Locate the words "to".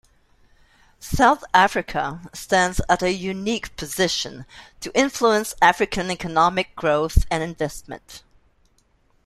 4.79-4.89